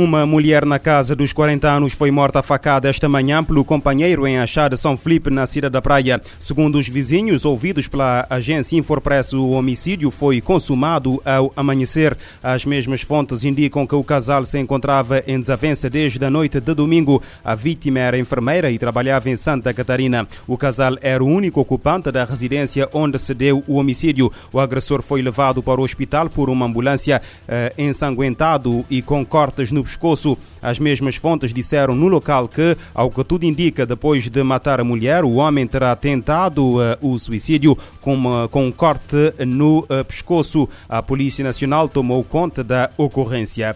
Uma 0.00 0.24
mulher 0.24 0.64
na 0.64 0.78
casa 0.78 1.16
dos 1.16 1.32
40 1.32 1.68
anos 1.68 1.92
foi 1.92 2.12
morta 2.12 2.38
a 2.38 2.42
facada 2.42 2.88
esta 2.88 3.08
manhã 3.08 3.42
pelo 3.42 3.64
companheiro 3.64 4.28
em 4.28 4.38
Achá 4.38 4.68
de 4.68 4.76
São 4.76 4.96
Felipe, 4.96 5.28
na 5.28 5.44
cidade 5.44 5.72
da 5.72 5.82
Praia. 5.82 6.22
Segundo 6.38 6.78
os 6.78 6.86
vizinhos 6.86 7.44
ouvidos 7.44 7.88
pela 7.88 8.24
agência 8.30 8.76
Infopress, 8.76 9.32
o 9.32 9.50
homicídio 9.50 10.12
foi 10.12 10.40
consumado 10.40 11.20
ao 11.24 11.52
amanhecer. 11.56 12.16
As 12.40 12.64
mesmas 12.64 13.00
fontes 13.00 13.42
indicam 13.42 13.88
que 13.88 13.94
o 13.96 14.04
casal 14.04 14.44
se 14.44 14.56
encontrava 14.56 15.20
em 15.26 15.40
desavença 15.40 15.90
desde 15.90 16.24
a 16.24 16.30
noite 16.30 16.60
de 16.60 16.74
domingo. 16.74 17.20
A 17.44 17.56
vítima 17.56 17.98
era 17.98 18.16
enfermeira 18.16 18.70
e 18.70 18.78
trabalhava 18.78 19.28
em 19.28 19.34
Santa 19.34 19.74
Catarina. 19.74 20.28
O 20.46 20.56
casal 20.56 20.96
era 21.00 21.24
o 21.24 21.26
único 21.26 21.60
ocupante 21.60 22.12
da 22.12 22.24
residência 22.24 22.88
onde 22.92 23.18
se 23.18 23.34
deu 23.34 23.64
o 23.66 23.74
homicídio. 23.74 24.30
O 24.52 24.60
agressor 24.60 25.02
foi 25.02 25.20
levado 25.22 25.60
para 25.60 25.80
o 25.80 25.84
hospital 25.84 26.30
por 26.30 26.50
uma 26.50 26.66
ambulância 26.66 27.20
eh, 27.48 27.72
ensanguentado 27.76 28.86
e 28.88 29.02
com 29.02 29.26
cortes 29.26 29.72
no 29.72 29.87
pescoço. 29.88 30.36
As 30.62 30.78
mesmas 30.78 31.16
fontes 31.16 31.52
disseram 31.52 31.94
no 31.94 32.08
local 32.08 32.46
que, 32.46 32.76
ao 32.94 33.10
que 33.10 33.24
tudo 33.24 33.44
indica, 33.44 33.86
depois 33.86 34.28
de 34.28 34.42
matar 34.42 34.80
a 34.80 34.84
mulher, 34.84 35.24
o 35.24 35.34
homem 35.34 35.66
terá 35.66 35.94
tentado 35.96 36.76
uh, 36.76 36.96
o 37.00 37.18
suicídio 37.18 37.76
com, 38.00 38.14
uma, 38.14 38.48
com 38.48 38.66
um 38.66 38.72
corte 38.72 39.32
no 39.46 39.80
uh, 39.80 40.04
pescoço. 40.06 40.68
A 40.88 41.02
Polícia 41.02 41.42
Nacional 41.42 41.88
tomou 41.88 42.22
conta 42.22 42.62
da 42.62 42.90
ocorrência. 42.96 43.74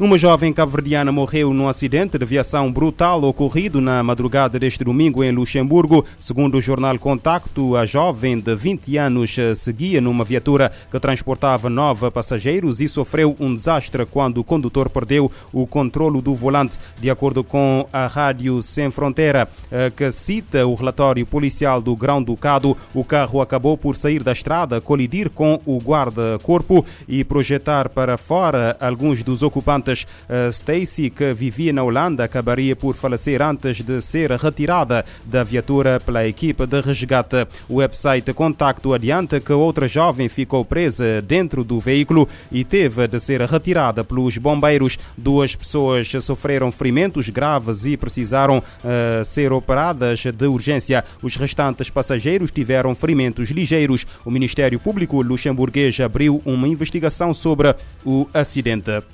Uma 0.00 0.18
jovem 0.18 0.52
cabo-verdiana 0.52 1.12
morreu 1.12 1.54
num 1.54 1.68
acidente 1.68 2.18
de 2.18 2.24
viação 2.24 2.70
brutal 2.72 3.22
ocorrido 3.22 3.80
na 3.80 4.02
madrugada 4.02 4.58
deste 4.58 4.82
domingo 4.82 5.22
em 5.22 5.30
Luxemburgo. 5.30 6.04
Segundo 6.18 6.58
o 6.58 6.60
jornal 6.60 6.98
Contacto, 6.98 7.76
a 7.76 7.86
jovem 7.86 8.40
de 8.40 8.56
20 8.56 8.98
anos 8.98 9.36
seguia 9.54 10.00
numa 10.00 10.24
viatura 10.24 10.72
que 10.90 10.98
transportava 10.98 11.70
nove 11.70 12.10
passageiros 12.10 12.80
e 12.80 12.88
sofreu 12.88 13.36
um 13.38 13.54
desastre 13.54 14.04
quando 14.04 14.38
o 14.38 14.44
condutor 14.44 14.90
perdeu 14.90 15.30
o 15.52 15.64
controlo 15.64 16.20
do 16.20 16.34
volante. 16.34 16.76
De 16.98 17.08
acordo 17.08 17.44
com 17.44 17.86
a 17.92 18.08
Rádio 18.08 18.60
Sem 18.64 18.90
Fronteira, 18.90 19.48
eh, 19.70 19.92
que 19.96 20.10
cita 20.10 20.66
o 20.66 20.74
relatório 20.74 21.24
policial 21.24 21.80
do 21.80 21.94
Grão-Ducado, 21.94 22.76
o 22.92 23.04
carro 23.04 23.40
acabou 23.40 23.78
por 23.78 23.94
sair 23.94 24.24
da 24.24 24.32
estrada, 24.32 24.80
colidir 24.80 25.30
com 25.30 25.60
o 25.64 25.78
guarda-corpo 25.78 26.84
e 27.06 27.22
projetar 27.22 27.88
para 27.88 28.18
fora 28.18 28.76
alguns 28.80 29.22
dos 29.22 29.44
ocupantes 29.44 29.83
antes. 29.84 30.06
Stacy, 30.50 31.10
que 31.10 31.34
vivia 31.34 31.72
na 31.72 31.82
Holanda, 31.82 32.24
acabaria 32.24 32.74
por 32.74 32.96
falecer 32.96 33.42
antes 33.42 33.82
de 33.82 34.00
ser 34.00 34.30
retirada 34.32 35.04
da 35.24 35.44
viatura 35.44 36.00
pela 36.00 36.26
equipe 36.26 36.66
de 36.66 36.80
resgate. 36.80 37.46
O 37.68 37.76
website 37.76 38.32
Contacto 38.32 38.94
adianta 38.94 39.40
que 39.40 39.52
outra 39.52 39.86
jovem 39.86 40.28
ficou 40.28 40.64
presa 40.64 41.20
dentro 41.22 41.62
do 41.62 41.78
veículo 41.78 42.28
e 42.50 42.64
teve 42.64 43.06
de 43.06 43.20
ser 43.20 43.42
retirada 43.42 44.02
pelos 44.02 44.38
bombeiros. 44.38 44.98
Duas 45.16 45.54
pessoas 45.54 46.10
sofreram 46.20 46.72
ferimentos 46.72 47.28
graves 47.28 47.84
e 47.84 47.96
precisaram 47.96 48.58
uh, 48.58 49.24
ser 49.24 49.52
operadas 49.52 50.22
de 50.24 50.46
urgência. 50.46 51.04
Os 51.22 51.36
restantes 51.36 51.90
passageiros 51.90 52.50
tiveram 52.50 52.94
ferimentos 52.94 53.50
ligeiros. 53.50 54.06
O 54.24 54.30
Ministério 54.30 54.80
Público 54.80 55.20
luxemburguês 55.22 55.98
abriu 56.00 56.40
uma 56.44 56.68
investigação 56.68 57.34
sobre 57.34 57.74
o 58.04 58.26
acidente. 58.32 59.13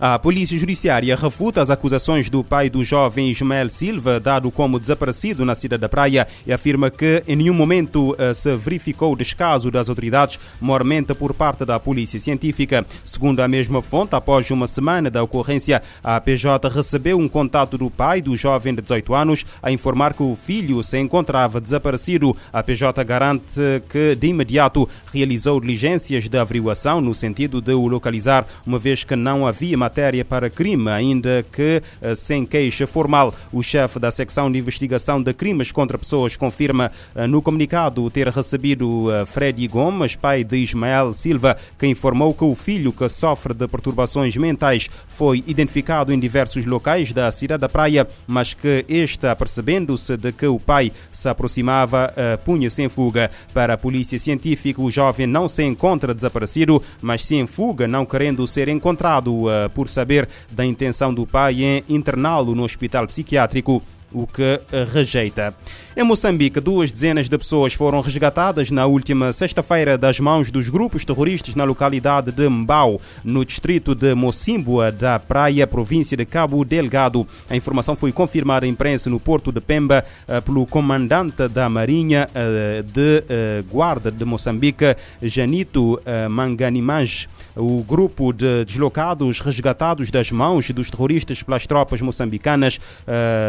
A 0.00 0.16
Polícia 0.16 0.56
Judiciária 0.56 1.16
refuta 1.16 1.60
as 1.60 1.70
acusações 1.70 2.30
do 2.30 2.44
pai 2.44 2.70
do 2.70 2.84
jovem 2.84 3.32
Ismael 3.32 3.68
Silva, 3.68 4.20
dado 4.20 4.48
como 4.48 4.78
desaparecido 4.78 5.44
na 5.44 5.56
cidade 5.56 5.80
da 5.80 5.88
Praia, 5.88 6.28
e 6.46 6.52
afirma 6.52 6.88
que 6.88 7.24
em 7.26 7.34
nenhum 7.34 7.52
momento 7.52 8.12
uh, 8.12 8.32
se 8.32 8.54
verificou 8.54 9.16
descaso 9.16 9.72
das 9.72 9.88
autoridades, 9.88 10.38
mormente 10.60 11.12
por 11.14 11.34
parte 11.34 11.64
da 11.64 11.80
Polícia 11.80 12.20
Científica. 12.20 12.86
Segundo 13.04 13.40
a 13.40 13.48
mesma 13.48 13.82
fonte, 13.82 14.14
após 14.14 14.48
uma 14.52 14.68
semana 14.68 15.10
da 15.10 15.20
ocorrência, 15.20 15.82
a 16.00 16.20
PJ 16.20 16.68
recebeu 16.68 17.18
um 17.18 17.28
contato 17.28 17.76
do 17.76 17.90
pai 17.90 18.22
do 18.22 18.36
jovem 18.36 18.76
de 18.76 18.82
18 18.82 19.12
anos 19.12 19.44
a 19.60 19.72
informar 19.72 20.14
que 20.14 20.22
o 20.22 20.36
filho 20.36 20.80
se 20.84 20.96
encontrava 20.96 21.60
desaparecido. 21.60 22.36
A 22.52 22.62
PJ 22.62 23.02
garante 23.02 23.60
que 23.88 24.14
de 24.14 24.28
imediato 24.28 24.88
realizou 25.12 25.60
diligências 25.60 26.28
de 26.28 26.38
averiguação 26.38 27.00
no 27.00 27.12
sentido 27.12 27.60
de 27.60 27.72
o 27.72 27.88
localizar, 27.88 28.46
uma 28.64 28.78
vez 28.78 29.02
que 29.02 29.16
não 29.16 29.44
havia 29.44 29.76
matéria 29.88 30.22
para 30.22 30.50
crime, 30.50 30.90
ainda 30.90 31.42
que 31.50 31.82
eh, 32.02 32.14
sem 32.14 32.44
queixa 32.44 32.86
formal. 32.86 33.34
O 33.50 33.62
chefe 33.62 33.98
da 33.98 34.10
secção 34.10 34.52
de 34.52 34.58
investigação 34.58 35.22
de 35.22 35.32
crimes 35.32 35.72
contra 35.72 35.96
pessoas 35.96 36.36
confirma 36.36 36.92
eh, 37.14 37.26
no 37.26 37.40
comunicado 37.40 38.10
ter 38.10 38.28
recebido 38.28 39.10
eh, 39.10 39.24
Freddy 39.24 39.66
Gomes, 39.66 40.14
pai 40.14 40.44
de 40.44 40.58
Ismael 40.58 41.14
Silva, 41.14 41.56
que 41.78 41.86
informou 41.86 42.34
que 42.34 42.44
o 42.44 42.54
filho 42.54 42.92
que 42.92 43.08
sofre 43.08 43.54
de 43.54 43.66
perturbações 43.66 44.36
mentais 44.36 44.90
foi 45.08 45.42
identificado 45.46 46.12
em 46.12 46.20
diversos 46.20 46.66
locais 46.66 47.10
da 47.10 47.30
cidade 47.32 47.62
da 47.62 47.68
Praia, 47.68 48.06
mas 48.26 48.52
que 48.52 48.84
este, 48.88 49.26
apercebendo-se 49.26 50.18
de 50.18 50.32
que 50.32 50.46
o 50.46 50.60
pai 50.60 50.92
se 51.10 51.28
aproximava, 51.28 52.12
punha-se 52.44 52.82
em 52.82 52.88
fuga. 52.88 53.30
Para 53.54 53.74
a 53.74 53.78
polícia 53.78 54.18
científica, 54.18 54.82
o 54.82 54.90
jovem 54.90 55.26
não 55.26 55.48
se 55.48 55.64
encontra 55.64 56.14
desaparecido, 56.14 56.82
mas 57.00 57.24
se 57.24 57.36
em 57.36 57.46
fuga, 57.46 57.88
não 57.88 58.04
querendo 58.04 58.46
ser 58.46 58.68
encontrado 58.68 59.46
por 59.78 59.88
saber 59.88 60.28
da 60.50 60.64
intenção 60.64 61.14
do 61.14 61.24
pai 61.24 61.62
em 61.62 61.84
interná-lo 61.88 62.52
no 62.52 62.64
hospital 62.64 63.06
psiquiátrico 63.06 63.80
o 64.12 64.26
que 64.26 64.60
rejeita. 64.92 65.54
Em 65.96 66.04
Moçambique, 66.04 66.60
duas 66.60 66.92
dezenas 66.92 67.28
de 67.28 67.36
pessoas 67.36 67.74
foram 67.74 68.00
resgatadas 68.00 68.70
na 68.70 68.86
última 68.86 69.32
sexta-feira 69.32 69.98
das 69.98 70.20
mãos 70.20 70.48
dos 70.48 70.68
grupos 70.68 71.04
terroristas 71.04 71.56
na 71.56 71.64
localidade 71.64 72.30
de 72.30 72.48
Mbau, 72.48 73.00
no 73.24 73.44
distrito 73.44 73.96
de 73.96 74.14
Mocimboa, 74.14 74.92
da 74.92 75.18
Praia, 75.18 75.66
província 75.66 76.16
de 76.16 76.24
Cabo 76.24 76.64
Delgado. 76.64 77.26
A 77.50 77.56
informação 77.56 77.96
foi 77.96 78.12
confirmada 78.12 78.64
à 78.64 78.68
imprensa 78.68 79.10
no 79.10 79.18
porto 79.18 79.50
de 79.50 79.60
Pemba 79.60 80.04
eh, 80.28 80.40
pelo 80.40 80.64
comandante 80.66 81.48
da 81.48 81.68
Marinha 81.68 82.28
eh, 82.32 82.84
de 82.86 83.24
eh, 83.28 83.64
Guarda 83.68 84.10
de 84.12 84.24
Moçambique, 84.24 84.96
Janito 85.20 86.00
Manganimaj. 86.30 87.26
O 87.56 87.82
grupo 87.82 88.32
de 88.32 88.64
deslocados 88.64 89.40
resgatados 89.40 90.12
das 90.12 90.30
mãos 90.30 90.70
dos 90.70 90.90
terroristas 90.90 91.42
pelas 91.42 91.66
tropas 91.66 92.00
moçambicanas 92.00 92.78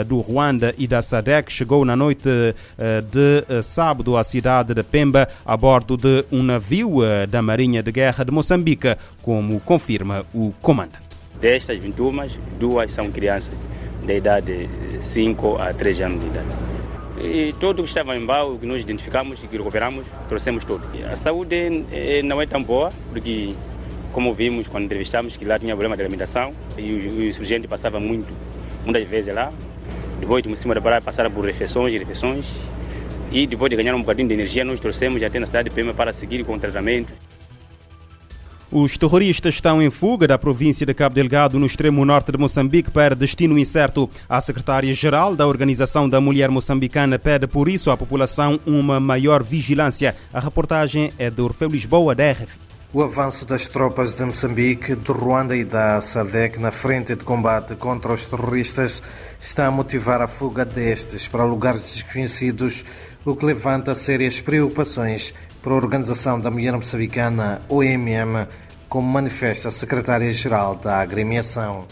do 0.07 0.17
Ruanda 0.17 0.48
e 0.77 0.87
da 0.87 1.01
SADEC 1.01 1.51
chegou 1.51 1.85
na 1.85 1.95
noite 1.95 2.29
de 3.11 3.61
sábado 3.61 4.17
à 4.17 4.23
cidade 4.23 4.73
de 4.73 4.83
Pemba 4.83 5.27
a 5.45 5.55
bordo 5.55 5.97
de 5.97 6.25
um 6.31 6.43
navio 6.43 6.99
da 7.27 7.41
Marinha 7.41 7.83
de 7.83 7.91
Guerra 7.91 8.23
de 8.23 8.31
Moçambique, 8.31 8.95
como 9.21 9.59
confirma 9.59 10.25
o 10.33 10.53
comandante. 10.61 11.03
Destas 11.39 11.77
21, 11.77 12.27
duas 12.59 12.91
são 12.93 13.11
crianças 13.11 13.53
da 14.05 14.13
idade 14.13 14.67
de 14.67 15.05
5 15.05 15.57
a 15.57 15.73
13 15.73 16.03
anos 16.03 16.21
de 16.21 16.27
idade. 16.27 16.47
E 17.21 17.53
todo 17.59 17.83
que 17.83 17.89
estava 17.89 18.15
em 18.15 18.25
que 18.59 18.65
nós 18.65 18.81
identificamos 18.81 19.43
e 19.43 19.47
que 19.47 19.57
recuperamos, 19.57 20.05
trouxemos 20.29 20.63
tudo. 20.63 20.83
A 21.11 21.15
saúde 21.15 21.83
não 22.23 22.41
é 22.41 22.45
tão 22.45 22.63
boa, 22.63 22.91
porque, 23.11 23.53
como 24.13 24.33
vimos 24.33 24.67
quando 24.67 24.85
entrevistamos, 24.85 25.35
que 25.35 25.43
lá 25.43 25.59
tinha 25.59 25.73
problema 25.75 25.97
de 25.97 26.03
alimentação 26.03 26.53
e 26.77 26.91
o, 26.91 27.17
o 27.17 27.23
insurgente 27.23 27.67
passava 27.67 27.99
muito, 27.99 28.33
muitas 28.85 29.03
vezes 29.03 29.33
lá. 29.33 29.51
Depois 30.19 30.43
de 30.43 30.55
cima 30.55 30.75
da 30.75 30.81
praia 30.81 31.01
passaram 31.01 31.31
por 31.31 31.45
refeições 31.45 31.93
e 31.93 31.97
refeições. 31.97 32.45
E 33.31 33.45
depois 33.45 33.69
de 33.69 33.75
ganhar 33.75 33.95
um 33.95 33.99
bocadinho 33.99 34.27
de 34.27 34.33
energia, 34.33 34.65
nós 34.65 34.79
trouxemos 34.79 35.21
até 35.23 35.39
na 35.39 35.45
cidade 35.45 35.69
de 35.69 35.75
Pema 35.75 35.93
para 35.93 36.11
seguir 36.11 36.43
com 36.43 36.55
o 36.55 36.59
tratamento. 36.59 37.13
Os 38.71 38.97
terroristas 38.99 39.55
estão 39.55 39.81
em 39.81 39.89
fuga 39.89 40.27
da 40.27 40.37
província 40.37 40.85
de 40.85 40.93
Cabo 40.93 41.15
Delgado, 41.15 41.57
no 41.57 41.65
extremo 41.65 42.05
norte 42.05 42.31
de 42.31 42.37
Moçambique, 42.37 42.91
para 42.91 43.15
destino 43.15 43.57
incerto. 43.57 44.07
A 44.27 44.39
secretária-geral 44.39 45.35
da 45.35 45.47
Organização 45.47 46.07
da 46.07 46.21
Mulher 46.21 46.51
Moçambicana 46.51 47.17
pede, 47.17 47.47
por 47.47 47.67
isso, 47.67 47.89
à 47.89 47.97
população 47.97 48.59
uma 48.67 48.99
maior 48.99 49.41
vigilância. 49.41 50.15
A 50.31 50.39
reportagem 50.39 51.11
é 51.17 51.31
de 51.31 51.41
Orfeu 51.41 51.67
Lisboa, 51.67 52.13
da 52.13 52.31
RF. 52.31 52.68
O 52.91 53.03
avanço 53.03 53.45
das 53.45 53.67
tropas 53.67 54.17
de 54.17 54.25
Moçambique, 54.25 54.95
de 54.95 55.11
Ruanda 55.11 55.55
e 55.55 55.63
da 55.63 56.01
SADEC 56.01 56.59
na 56.59 56.71
frente 56.71 57.13
de 57.13 57.23
combate 57.23 57.75
contra 57.75 58.11
os 58.11 58.25
terroristas 58.25 59.03
está 59.39 59.67
a 59.67 59.71
motivar 59.71 60.23
a 60.23 60.27
fuga 60.27 60.65
destes 60.65 61.27
para 61.27 61.45
lugares 61.45 61.81
desconhecidos, 61.81 62.83
o 63.23 63.35
que 63.35 63.45
levanta 63.45 63.93
sérias 63.93 64.41
preocupações 64.41 65.35
para 65.61 65.71
a 65.73 65.75
Organização 65.75 66.39
da 66.39 66.49
Mulher 66.49 66.73
Moçambicana, 66.73 67.61
OMM, 67.69 68.47
como 68.89 69.07
manifesta 69.07 69.67
a 69.67 69.71
secretária-geral 69.71 70.73
da 70.73 70.97
agremiação. 70.97 71.85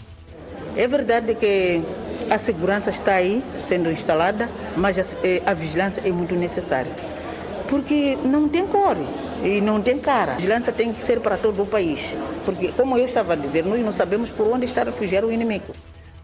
É 0.76 0.88
verdade 0.88 1.36
que 1.36 1.80
a 2.28 2.40
segurança 2.40 2.90
está 2.90 3.14
aí 3.14 3.44
sendo 3.70 3.92
instalada, 3.92 4.50
mas 4.76 4.98
a, 4.98 5.04
a 5.46 5.54
vigilância 5.54 6.02
é 6.04 6.12
muito 6.12 6.34
necessária. 6.34 6.92
Porque 7.70 8.18
não 8.24 8.50
tem 8.50 8.66
cor 8.66 8.98
e 9.44 9.62
não 9.62 9.82
tem 9.82 9.98
cara. 9.98 10.34
A 10.34 10.36
vigilância 10.36 10.72
tem 10.74 10.94
que 10.94 11.06
ser 11.06 11.20
para 11.20 11.38
todo 11.38 11.64
o 11.64 11.66
país. 11.66 12.00
Porque, 12.46 12.70
como 12.70 12.98
eu 12.98 13.06
estava 13.06 13.34
a 13.34 13.36
dizer, 13.36 13.66
nós 13.66 13.84
não 13.84 13.94
sabemos 13.94 14.30
por 14.32 14.48
onde 14.48 14.66
está 14.66 14.82
a 14.82 14.86
refugiar 14.86 15.24
o 15.24 15.32
inimigo. 15.32 15.74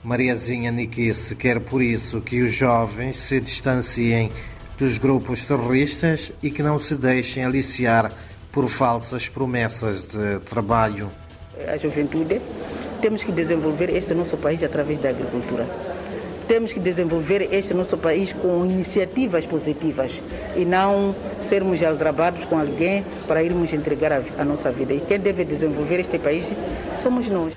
Mariazinha 0.03 0.71
Niquice 0.71 1.35
quer 1.35 1.59
por 1.61 1.81
isso 1.81 2.19
que 2.19 2.41
os 2.41 2.51
jovens 2.53 3.15
se 3.15 3.39
distanciem 3.39 4.29
dos 4.77 4.97
grupos 4.97 5.45
terroristas 5.45 6.33
e 6.43 6.51
que 6.51 6.61
não 6.61 6.77
se 6.77 6.95
deixem 6.95 7.45
aliciar 7.45 8.11
por 8.51 8.67
falsas 8.67 9.29
promessas 9.29 10.03
de 10.03 10.39
trabalho. 10.41 11.09
A 11.67 11.77
juventude 11.77 12.41
temos 13.01 13.23
que 13.23 13.31
desenvolver 13.31 13.89
este 13.95 14.13
nosso 14.13 14.37
país 14.37 14.61
através 14.63 14.99
da 14.99 15.09
agricultura. 15.09 15.67
Temos 16.47 16.73
que 16.73 16.79
desenvolver 16.79 17.53
este 17.53 17.73
nosso 17.73 17.97
país 17.97 18.33
com 18.33 18.65
iniciativas 18.65 19.45
positivas 19.45 20.21
e 20.55 20.65
não 20.65 21.15
sermos 21.49 21.81
aldrabados 21.83 22.45
com 22.45 22.59
alguém 22.59 23.03
para 23.27 23.43
irmos 23.43 23.71
entregar 23.73 24.11
a, 24.13 24.21
a 24.37 24.45
nossa 24.45 24.71
vida. 24.71 24.93
E 24.93 25.01
quem 25.01 25.19
deve 25.19 25.45
desenvolver 25.45 25.99
este 25.99 26.19
país 26.19 26.45
somos 27.01 27.27
nós. 27.27 27.53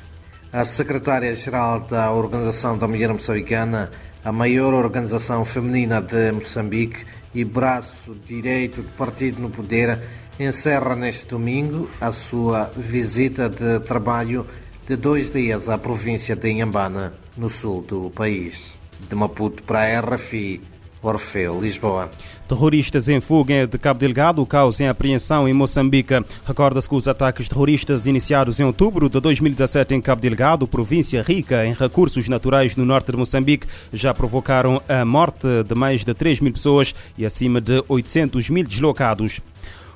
A 0.52 0.64
secretária-geral 0.64 1.80
da 1.80 2.10
Organização 2.12 2.78
da 2.78 2.86
Mulher 2.86 3.12
Moçambicana, 3.12 3.90
a 4.24 4.32
maior 4.32 4.72
organização 4.74 5.44
feminina 5.44 6.00
de 6.00 6.32
Moçambique 6.32 7.04
e 7.34 7.44
braço 7.44 8.16
direito 8.24 8.82
do 8.82 8.88
partido 8.96 9.40
no 9.40 9.50
poder, 9.50 9.98
encerra 10.38 10.94
neste 10.94 11.26
domingo 11.26 11.90
a 12.00 12.12
sua 12.12 12.70
visita 12.76 13.48
de 13.48 13.80
trabalho 13.80 14.46
de 14.86 14.96
dois 14.96 15.30
dias 15.30 15.68
à 15.68 15.76
província 15.76 16.36
de 16.36 16.48
Inhambana, 16.48 17.14
no 17.36 17.50
sul 17.50 17.82
do 17.82 18.10
país. 18.10 18.78
De 19.08 19.14
Maputo 19.14 19.62
para 19.62 19.80
a 19.80 20.00
RFI, 20.00 20.60
Orfeu, 21.08 21.60
Lisboa. 21.60 22.10
Terroristas 22.48 23.08
em 23.08 23.20
fuga 23.20 23.66
de 23.66 23.78
Cabo 23.78 24.00
Delgado 24.00 24.44
causam 24.46 24.88
apreensão 24.88 25.48
em 25.48 25.52
Moçambique. 25.52 26.14
Recorda-se 26.44 26.88
que 26.88 26.94
os 26.94 27.08
ataques 27.08 27.48
terroristas 27.48 28.06
iniciados 28.06 28.60
em 28.60 28.64
outubro 28.64 29.08
de 29.08 29.20
2017 29.20 29.94
em 29.94 30.00
Cabo 30.00 30.20
Delgado, 30.20 30.66
província 30.66 31.22
rica 31.22 31.64
em 31.66 31.72
recursos 31.72 32.28
naturais 32.28 32.76
no 32.76 32.84
norte 32.84 33.10
de 33.10 33.18
Moçambique, 33.18 33.66
já 33.92 34.14
provocaram 34.14 34.82
a 34.88 35.04
morte 35.04 35.46
de 35.66 35.74
mais 35.74 36.04
de 36.04 36.14
3 36.14 36.40
mil 36.40 36.52
pessoas 36.52 36.94
e 37.16 37.26
acima 37.26 37.60
de 37.60 37.82
800 37.88 38.50
mil 38.50 38.64
deslocados. 38.64 39.40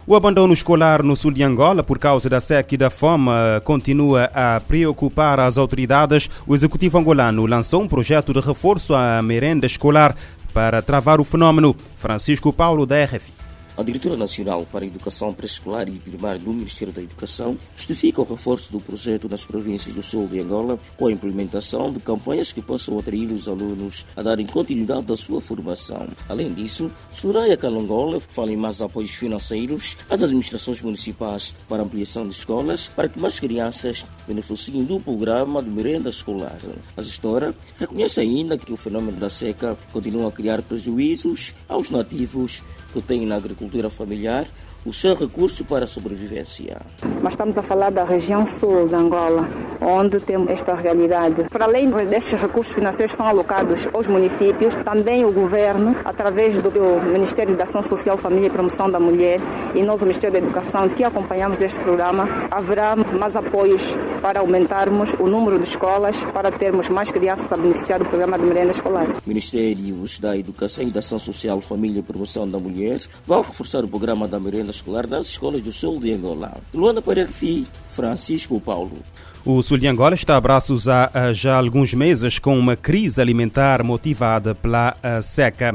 O 0.06 0.16
abandono 0.16 0.52
escolar 0.52 1.04
no 1.04 1.14
sul 1.14 1.30
de 1.30 1.42
Angola 1.42 1.84
por 1.84 1.98
causa 1.98 2.28
da 2.28 2.40
seca 2.40 2.74
e 2.74 2.76
da 2.76 2.90
fome 2.90 3.30
continua 3.62 4.24
a 4.34 4.58
preocupar 4.58 5.38
as 5.38 5.56
autoridades. 5.56 6.28
O 6.46 6.54
executivo 6.54 6.98
angolano 6.98 7.46
lançou 7.46 7.82
um 7.82 7.86
projeto 7.86 8.32
de 8.32 8.40
reforço 8.40 8.92
à 8.92 9.22
merenda 9.22 9.66
escolar 9.66 10.16
para 10.52 10.82
travar 10.82 11.20
o 11.20 11.25
fenômeno. 11.25 11.75
Francisco 11.97 12.52
Paulo, 12.52 12.87
da 12.87 13.05
RFI. 13.05 13.39
A 13.81 13.82
Diretora 13.82 14.15
Nacional 14.15 14.67
para 14.71 14.85
a 14.85 14.87
Educação 14.87 15.32
Pré-Escolar 15.32 15.88
e 15.88 15.99
Primária 15.99 16.38
do 16.38 16.53
Ministério 16.53 16.93
da 16.93 17.00
Educação 17.00 17.56
justifica 17.75 18.21
o 18.21 18.27
reforço 18.27 18.71
do 18.71 18.79
projeto 18.79 19.27
nas 19.27 19.47
províncias 19.47 19.94
do 19.94 20.03
sul 20.03 20.29
de 20.29 20.38
Angola 20.38 20.79
com 20.99 21.06
a 21.06 21.11
implementação 21.11 21.91
de 21.91 21.99
campanhas 21.99 22.53
que 22.53 22.61
possam 22.61 22.99
atrair 22.99 23.32
os 23.32 23.49
alunos 23.49 24.06
a 24.15 24.21
darem 24.21 24.44
continuidade 24.44 25.11
à 25.11 25.17
sua 25.17 25.41
formação. 25.41 26.06
Além 26.29 26.53
disso, 26.53 26.93
Soraya 27.09 27.56
Calongola 27.56 28.21
fala 28.21 28.53
em 28.53 28.56
mais 28.56 28.82
apoios 28.82 29.12
financeiros 29.12 29.97
às 30.11 30.23
administrações 30.23 30.82
municipais 30.82 31.56
para 31.67 31.82
ampliação 31.82 32.29
de 32.29 32.35
escolas 32.35 32.91
para 32.91 33.09
que 33.09 33.19
mais 33.19 33.41
crianças 33.41 34.06
beneficiem 34.29 34.85
do 34.85 35.00
programa 35.00 35.62
de 35.62 35.71
merenda 35.71 36.11
escolar. 36.11 36.59
A 36.99 37.00
gestora 37.00 37.55
reconhece 37.79 38.21
ainda 38.21 38.59
que 38.59 38.75
o 38.75 38.77
fenômeno 38.77 39.17
da 39.17 39.31
seca 39.31 39.79
continua 39.91 40.29
a 40.29 40.32
criar 40.32 40.61
prejuízos 40.61 41.55
aos 41.67 41.88
nativos 41.88 42.62
que 42.93 43.00
têm 43.00 43.25
na 43.25 43.37
agricultura 43.37 43.69
familiar 43.90 44.46
o 44.85 44.93
seu 44.93 45.15
recurso 45.15 45.65
para 45.65 45.87
sobrevivência. 45.87 46.81
Mas 47.23 47.35
estamos 47.35 47.56
a 47.59 47.62
falar 47.62 47.91
da 47.91 48.05
região 48.05 48.47
sul 48.47 48.88
de 48.88 48.94
Angola, 48.94 49.47
onde 49.81 50.21
temos 50.21 50.49
esta 50.49 50.75
realidade. 50.75 51.44
Para 51.50 51.67
além 51.67 51.91
destes 52.06 52.41
recursos 52.41 52.75
financeiros 52.75 53.12
que 53.12 53.19
são 53.19 53.27
alocados 53.27 53.88
aos 53.93 54.09
municípios, 54.09 54.75
também 54.75 55.25
o 55.25 55.32
governo, 55.32 55.94
através 56.05 56.59
do 56.59 56.71
Ministério 57.12 57.56
da 57.56 57.65
Ação 57.65 57.82
Social, 57.82 58.17
Família 58.17 58.47
e 58.47 58.50
Promoção 58.50 58.91
da 58.91 58.99
Mulher 58.99 59.38
e 59.75 59.82
nós, 59.82 60.00
o 60.00 60.05
Ministério 60.05 60.32
da 60.32 60.47
Educação, 60.47 60.88
que 60.88 61.05
acompanhamos 61.05 61.61
este 61.61 61.81
programa, 61.81 62.29
haverá 62.50 62.97
mais 62.97 63.37
apoios 63.37 63.94
para 64.23 64.41
aumentarmos 64.41 65.15
o 65.15 65.27
número 65.27 65.59
de 65.59 65.65
escolas, 65.65 66.25
para 66.25 66.50
termos 66.50 66.88
mais 66.88 67.11
crianças 67.11 67.53
a 67.53 67.56
beneficiar 67.56 67.99
do 67.99 68.06
programa 68.06 68.38
de 68.38 68.47
merenda 68.47 68.71
escolar. 68.71 69.06
Ministérios 69.27 70.19
da 70.19 70.37
Educação 70.37 70.85
e 70.85 70.91
da 70.91 71.00
Ação 71.00 71.19
Social, 71.19 71.61
Família 71.61 72.00
e 72.00 72.03
Promoção 72.03 72.49
da 72.49 72.59
Mulher 72.59 72.99
vão 73.27 73.43
reforçar 73.43 73.85
o 73.85 73.88
programa 73.88 74.27
da 74.27 74.41
merenda 74.41 74.69
escolar 74.70 75.06
nas 75.06 75.26
escolas 75.26 75.62
do 75.62 75.72
sul 75.72 76.00
de 76.00 76.12
Angola. 76.12 76.61
Luanda 76.72 77.02
para 77.02 77.25
RFI, 77.25 77.67
Francisco 77.88 78.61
Paulo. 78.61 78.99
O 79.42 79.62
sul 79.62 79.78
de 79.78 79.88
Angola 79.88 80.14
está 80.14 80.37
a 80.37 80.40
braços 80.40 80.87
há 80.87 81.32
já 81.32 81.56
alguns 81.56 81.94
meses 81.94 82.38
com 82.38 82.58
uma 82.58 82.76
crise 82.76 83.22
alimentar 83.22 83.82
motivada 83.82 84.54
pela 84.54 84.94
seca. 85.22 85.72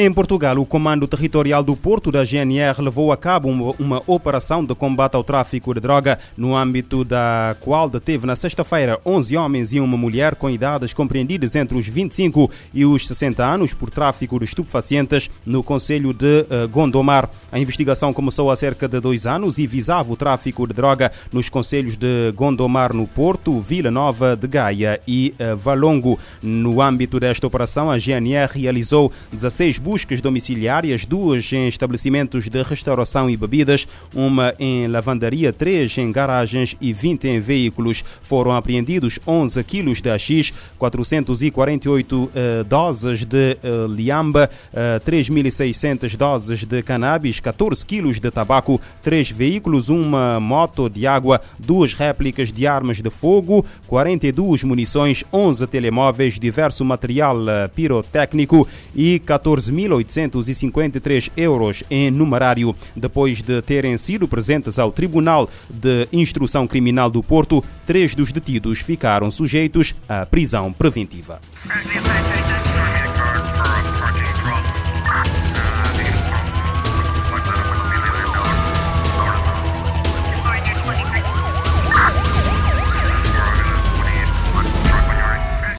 Em 0.00 0.12
Portugal, 0.12 0.56
o 0.58 0.64
Comando 0.64 1.08
Territorial 1.08 1.64
do 1.64 1.76
Porto 1.76 2.12
da 2.12 2.24
GNR 2.24 2.80
levou 2.80 3.10
a 3.10 3.16
cabo 3.16 3.48
uma, 3.48 3.74
uma, 3.80 4.02
operação 4.06 4.64
de 4.64 4.72
combate 4.72 5.16
ao 5.16 5.24
tráfico 5.24 5.74
de 5.74 5.80
droga, 5.80 6.20
no 6.36 6.54
âmbito 6.54 7.02
da 7.02 7.56
qual 7.60 7.90
deteve 7.90 8.24
na 8.24 8.36
sexta-feira 8.36 9.00
11 9.04 9.36
homens 9.36 9.72
e 9.72 9.80
uma 9.80 9.96
mulher 9.96 10.36
com 10.36 10.48
idades 10.48 10.94
compreendidas 10.94 11.56
entre 11.56 11.76
os 11.76 11.88
25 11.88 12.48
e 12.72 12.84
os 12.84 13.08
60 13.08 13.44
anos 13.44 13.74
por 13.74 13.90
tráfico 13.90 14.38
de 14.38 14.44
estupefacientes 14.44 15.28
no 15.44 15.64
Conselho 15.64 16.12
de 16.12 16.46
Gondomar. 16.70 17.28
A 17.50 17.58
investigação 17.58 18.12
começou 18.12 18.52
há 18.52 18.54
cerca 18.54 18.86
de 18.86 19.00
dois 19.00 19.26
anos 19.26 19.58
e 19.58 19.66
visava 19.66 20.12
o 20.12 20.16
tráfico 20.16 20.64
de 20.64 20.74
droga 20.74 21.10
nos 21.32 21.48
conselhos 21.48 21.96
de 21.96 22.30
Gondomar, 22.36 22.94
no 22.94 23.07
Porto, 23.08 23.60
Vila 23.60 23.90
Nova 23.90 24.36
de 24.36 24.46
Gaia 24.46 25.00
e 25.06 25.34
uh, 25.40 25.56
Valongo. 25.56 26.18
No 26.42 26.80
âmbito 26.80 27.18
desta 27.18 27.46
operação, 27.46 27.90
a 27.90 27.98
GNR 27.98 28.52
realizou 28.54 29.10
16 29.32 29.78
buscas 29.78 30.20
domiciliárias, 30.20 31.04
duas 31.04 31.52
em 31.52 31.66
estabelecimentos 31.66 32.48
de 32.48 32.62
restauração 32.62 33.28
e 33.28 33.36
bebidas, 33.36 33.88
uma 34.14 34.54
em 34.58 34.86
lavandaria, 34.86 35.52
três 35.52 35.96
em 35.98 36.12
garagens 36.12 36.76
e 36.80 36.92
20 36.92 37.28
em 37.28 37.40
veículos. 37.40 38.04
Foram 38.22 38.52
apreendidos 38.52 39.18
11 39.26 39.64
quilos 39.64 40.00
de 40.00 40.10
AX, 40.10 40.52
448 40.78 42.16
uh, 42.16 42.30
doses 42.64 43.24
de 43.24 43.56
uh, 43.62 43.86
liamba, 43.86 44.50
uh, 44.72 45.00
3.600 45.04 46.16
doses 46.16 46.64
de 46.64 46.82
cannabis, 46.82 47.40
14 47.40 47.84
quilos 47.84 48.20
de 48.20 48.30
tabaco, 48.30 48.80
três 49.02 49.30
veículos, 49.30 49.88
uma 49.88 50.38
moto 50.40 50.88
de 50.88 51.06
água, 51.06 51.40
duas 51.58 51.94
réplicas 51.94 52.52
de 52.52 52.66
armas 52.66 52.97
de 53.02 53.10
fogo, 53.10 53.64
42 53.86 54.64
munições, 54.64 55.24
11 55.32 55.66
telemóveis, 55.66 56.38
diverso 56.38 56.84
material 56.84 57.36
pirotécnico 57.74 58.66
e 58.94 59.18
14 59.20 59.72
1.853 59.72 61.30
euros 61.36 61.82
em 61.90 62.10
numerário. 62.10 62.74
Depois 62.94 63.42
de 63.42 63.62
terem 63.62 63.96
sido 63.96 64.26
presentes 64.26 64.78
ao 64.78 64.92
Tribunal 64.92 65.48
de 65.68 66.08
Instrução 66.12 66.66
Criminal 66.66 67.10
do 67.10 67.22
Porto, 67.22 67.64
três 67.86 68.14
dos 68.14 68.32
detidos 68.32 68.78
ficaram 68.80 69.30
sujeitos 69.30 69.94
à 70.08 70.26
prisão 70.26 70.72
preventiva. 70.72 71.40